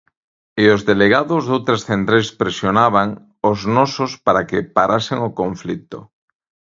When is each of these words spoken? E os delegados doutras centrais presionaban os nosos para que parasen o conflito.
E 0.61 0.65
os 0.75 0.81
delegados 0.91 1.43
doutras 1.45 1.81
centrais 1.89 2.27
presionaban 2.41 3.07
os 3.51 3.59
nosos 3.75 4.11
para 4.25 4.45
que 4.49 4.59
parasen 4.77 5.19
o 5.27 5.29
conflito. 5.39 5.99